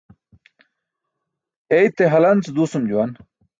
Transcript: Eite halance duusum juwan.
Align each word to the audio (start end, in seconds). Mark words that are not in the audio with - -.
Eite 1.81 2.09
halance 2.17 2.55
duusum 2.59 2.91
juwan. 2.91 3.17